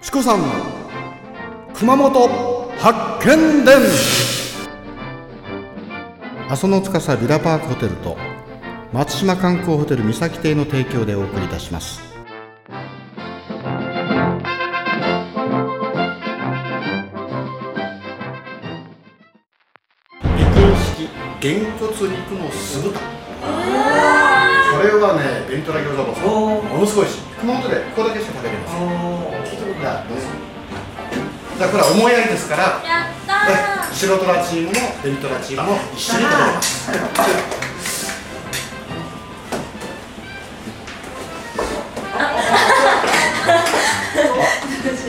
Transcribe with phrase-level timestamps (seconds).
[0.00, 0.46] チコさんの
[1.74, 2.28] 熊本
[2.78, 3.76] 発見伝。
[6.48, 8.16] 阿蘇の司ビラパークホテルと
[8.92, 12.00] 松島観光ホテル三崎邸の提供でお送りいたします。
[21.40, 22.98] げんこつ肉の酢豚。
[22.98, 28.76] これはねベントラ餃子ボスものすごいし熊本でここだけしか食べれませ
[29.14, 29.17] ん
[29.88, 33.94] 聞いたことないだからこれは思いやりですからやったー。
[33.94, 36.88] 白トラチームもベントラチームも一緒に食べれます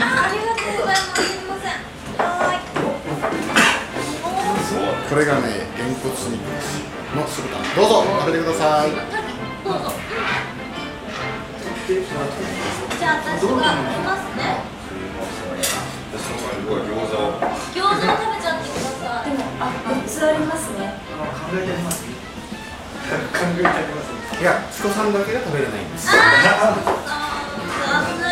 [0.02, 1.22] あありがとうございます。
[1.22, 1.72] すいません
[2.18, 2.60] はーい
[5.10, 6.40] これがねげんこつ肉
[7.16, 8.92] の酢豚どうぞ食べてください。
[8.92, 9.92] どうぞ
[11.90, 14.62] じゃあ私が来ますね。
[17.74, 20.94] 餃子を食べちゃってくださいでもあ4つありますね
[24.40, 27.10] いやチコさんだけが食べれないんですあー
[27.90, 28.30] 残念。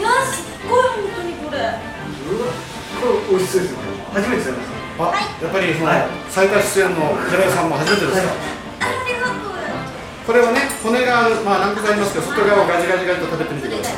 [0.00, 1.56] いやすっごい本当にこれ。
[3.28, 3.76] 美味しそうですよ
[4.14, 4.66] 初めて食べまし
[4.98, 5.00] あ、
[5.44, 5.98] やっぱりその、はい。
[6.30, 6.96] 最多出演の
[7.30, 8.55] 寺井さんも初めてですか、ありがとう
[10.26, 13.94] これはね骨がまあ何個かありますけど外側をガジガジガジと食べてみてください。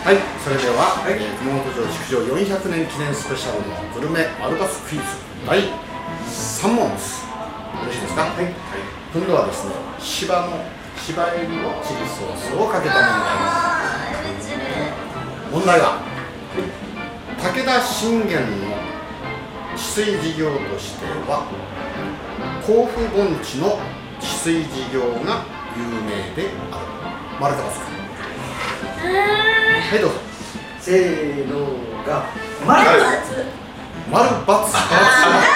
[0.00, 5.04] はいそれでは、えー熊本城築城400年記念スペシャルのグルメアルバスクイズ
[5.46, 7.26] 第3問です。
[7.26, 7.36] よ
[7.84, 8.22] ろしいですか？
[8.22, 8.54] はい、
[9.12, 10.64] 今度はですね芝の
[10.96, 13.12] 芝エビのチリソースをかけた問題
[13.44, 15.52] あーうちるです。
[15.52, 16.00] 問題は
[17.42, 18.46] 武田信玄の
[19.76, 21.44] 治水事業としては
[22.64, 23.78] 甲府盆地の
[24.20, 25.44] 治水事業が
[25.76, 26.86] 有名である。
[27.40, 27.70] 丸か×か
[29.90, 30.14] はいどうぞ。
[30.78, 31.54] たせーの
[32.06, 32.08] が
[32.66, 32.88] 丸。
[34.10, 35.49] 丸×あ